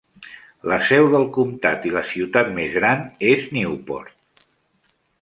La 0.71 0.79
seu 0.87 1.05
del 1.11 1.25
comtat 1.35 1.87
i 1.91 1.95
la 1.97 2.03
ciutat 2.13 2.51
més 2.57 2.75
gran 2.81 3.07
és 3.37 3.49
Newport. 3.59 4.47